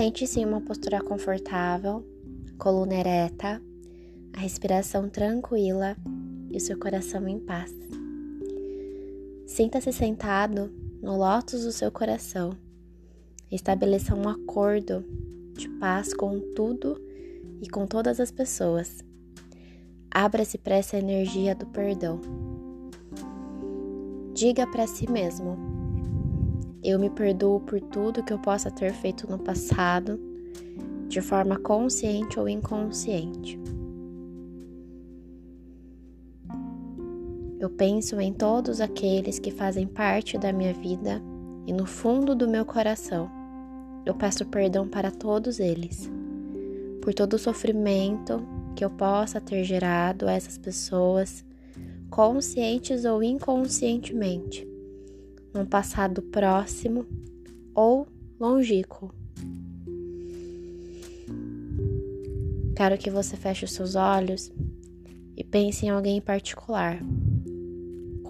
Sente-se 0.00 0.40
em 0.40 0.46
uma 0.46 0.62
postura 0.62 0.98
confortável, 1.02 2.02
coluna 2.56 2.94
ereta, 2.94 3.60
a 4.32 4.40
respiração 4.40 5.10
tranquila 5.10 5.94
e 6.50 6.56
o 6.56 6.60
seu 6.60 6.78
coração 6.78 7.28
em 7.28 7.38
paz. 7.38 7.70
Sinta-se 9.46 9.92
sentado 9.92 10.72
no 11.02 11.18
lótus 11.18 11.64
do 11.64 11.70
seu 11.70 11.92
coração. 11.92 12.56
Estabeleça 13.52 14.14
um 14.14 14.26
acordo 14.26 15.04
de 15.52 15.68
paz 15.68 16.14
com 16.14 16.40
tudo 16.54 16.98
e 17.60 17.68
com 17.68 17.86
todas 17.86 18.20
as 18.20 18.30
pessoas. 18.30 19.04
Abra-se 20.10 20.56
para 20.56 20.76
essa 20.76 20.96
energia 20.96 21.54
do 21.54 21.66
perdão. 21.66 22.22
Diga 24.32 24.66
para 24.66 24.86
si 24.86 25.06
mesmo: 25.12 25.58
Eu 26.82 26.98
me 26.98 27.10
perdoo 27.10 27.60
por 27.60 27.80
tudo 27.80 28.22
que 28.22 28.32
eu 28.32 28.38
possa 28.38 28.70
ter 28.70 28.92
feito 28.92 29.30
no 29.30 29.38
passado, 29.38 30.18
de 31.08 31.20
forma 31.20 31.58
consciente 31.58 32.38
ou 32.38 32.48
inconsciente. 32.48 33.58
Eu 37.58 37.68
penso 37.68 38.18
em 38.18 38.32
todos 38.32 38.80
aqueles 38.80 39.38
que 39.38 39.50
fazem 39.50 39.86
parte 39.86 40.38
da 40.38 40.50
minha 40.52 40.72
vida 40.72 41.20
e 41.66 41.72
no 41.72 41.84
fundo 41.84 42.34
do 42.34 42.48
meu 42.48 42.64
coração 42.64 43.30
eu 44.06 44.14
peço 44.14 44.46
perdão 44.46 44.88
para 44.88 45.10
todos 45.10 45.60
eles, 45.60 46.10
por 47.02 47.12
todo 47.12 47.34
o 47.34 47.38
sofrimento 47.38 48.42
que 48.74 48.82
eu 48.82 48.88
possa 48.88 49.40
ter 49.40 49.62
gerado 49.64 50.26
a 50.26 50.32
essas 50.32 50.56
pessoas, 50.56 51.44
conscientes 52.08 53.04
ou 53.04 53.22
inconscientemente, 53.22 54.66
num 55.52 55.64
passado 55.64 56.22
próximo 56.22 57.06
ou 57.74 58.06
longínquo. 58.38 59.14
Quero 62.76 62.96
que 62.96 63.10
você 63.10 63.36
feche 63.36 63.64
os 63.64 63.72
seus 63.72 63.94
olhos 63.94 64.50
e 65.36 65.44
pense 65.44 65.84
em 65.84 65.90
alguém 65.90 66.16
em 66.16 66.20
particular 66.20 67.00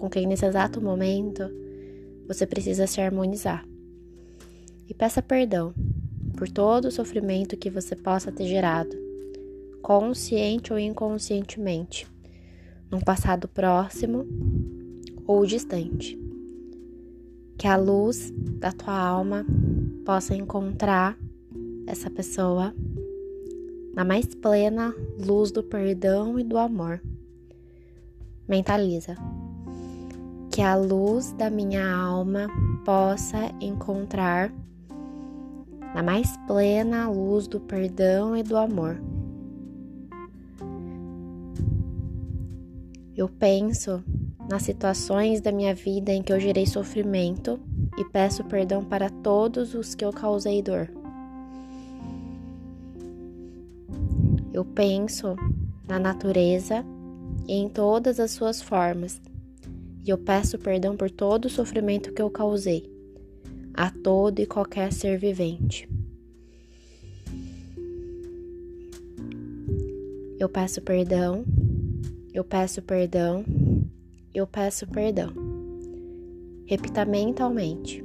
com 0.01 0.09
quem 0.09 0.25
nesse 0.25 0.45
exato 0.45 0.81
momento 0.81 1.43
você 2.27 2.47
precisa 2.47 2.87
se 2.87 2.99
harmonizar. 2.99 3.63
E 4.89 4.95
peça 4.95 5.21
perdão 5.21 5.75
por 6.35 6.49
todo 6.49 6.85
o 6.85 6.91
sofrimento 6.91 7.55
que 7.55 7.69
você 7.69 7.95
possa 7.95 8.31
ter 8.31 8.47
gerado, 8.47 8.97
consciente 9.83 10.73
ou 10.73 10.79
inconscientemente, 10.79 12.07
num 12.89 12.99
passado 12.99 13.47
próximo 13.47 14.25
ou 15.27 15.45
distante. 15.45 16.19
Que 17.61 17.67
a 17.67 17.77
luz 17.77 18.33
da 18.59 18.71
tua 18.71 18.97
alma 18.97 19.45
possa 20.03 20.33
encontrar 20.33 21.15
essa 21.85 22.09
pessoa 22.09 22.73
na 23.93 24.03
mais 24.03 24.33
plena 24.33 24.91
luz 25.23 25.51
do 25.51 25.61
perdão 25.61 26.39
e 26.39 26.43
do 26.43 26.57
amor. 26.57 26.99
Mentaliza 28.47 29.15
que 30.49 30.59
a 30.59 30.75
luz 30.75 31.33
da 31.33 31.51
minha 31.51 31.87
alma 31.87 32.47
possa 32.83 33.53
encontrar 33.61 34.51
na 35.93 36.01
mais 36.01 36.35
plena 36.47 37.11
luz 37.11 37.47
do 37.47 37.59
perdão 37.59 38.35
e 38.35 38.41
do 38.41 38.57
amor. 38.57 38.99
Eu 43.15 43.29
penso 43.29 44.03
nas 44.51 44.63
situações 44.63 45.39
da 45.39 45.49
minha 45.49 45.73
vida 45.73 46.11
em 46.11 46.21
que 46.21 46.33
eu 46.33 46.39
gerei 46.39 46.65
sofrimento 46.65 47.57
e 47.97 48.03
peço 48.03 48.43
perdão 48.43 48.83
para 48.83 49.09
todos 49.09 49.73
os 49.73 49.95
que 49.95 50.03
eu 50.03 50.11
causei 50.11 50.61
dor. 50.61 50.89
Eu 54.53 54.65
penso 54.65 55.37
na 55.87 55.97
natureza 55.97 56.83
e 57.47 57.53
em 57.53 57.69
todas 57.69 58.19
as 58.19 58.31
suas 58.31 58.61
formas 58.61 59.21
e 60.05 60.09
eu 60.09 60.17
peço 60.17 60.59
perdão 60.59 60.97
por 60.97 61.09
todo 61.09 61.45
o 61.45 61.49
sofrimento 61.49 62.11
que 62.11 62.21
eu 62.21 62.29
causei 62.29 62.91
a 63.73 63.89
todo 63.89 64.39
e 64.39 64.45
qualquer 64.45 64.91
ser 64.91 65.17
vivente. 65.17 65.87
Eu 70.37 70.49
peço 70.49 70.81
perdão, 70.81 71.45
eu 72.33 72.43
peço 72.43 72.81
perdão, 72.81 73.45
eu 74.33 74.47
peço 74.47 74.87
perdão. 74.87 75.33
Repita 76.65 77.03
mentalmente. 77.03 78.03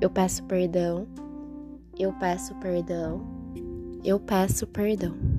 Eu 0.00 0.08
peço 0.08 0.42
perdão, 0.44 1.06
eu 1.98 2.12
peço 2.14 2.54
perdão, 2.56 3.20
eu 4.04 4.18
peço 4.18 4.66
perdão. 4.66 5.37